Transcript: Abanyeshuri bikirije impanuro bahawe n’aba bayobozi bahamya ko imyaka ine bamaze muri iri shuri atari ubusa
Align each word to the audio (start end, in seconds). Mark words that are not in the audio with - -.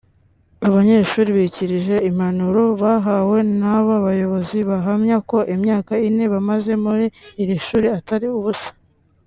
Abanyeshuri 0.67 1.29
bikirije 1.37 1.95
impanuro 2.09 2.61
bahawe 2.81 3.37
n’aba 3.59 3.95
bayobozi 4.05 4.57
bahamya 4.69 5.17
ko 5.29 5.37
imyaka 5.55 5.93
ine 6.07 6.25
bamaze 6.33 6.71
muri 6.83 7.05
iri 7.41 7.57
shuri 7.67 7.87
atari 7.99 8.27
ubusa 8.39 8.71